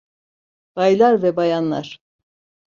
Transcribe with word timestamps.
Baylar 0.75 1.23
ve 1.23 1.35
bayanlar. 1.35 1.99